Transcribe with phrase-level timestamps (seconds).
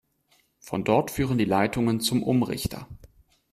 [0.61, 2.87] Von dort führen die Leitungen zum Umrichter.